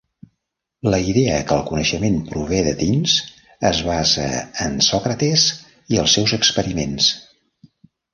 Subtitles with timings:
[0.93, 3.13] La idea que el coneixement prové de dins
[3.69, 4.25] es basa
[4.69, 5.45] en Sòcrates
[5.97, 7.11] i els seus experiments.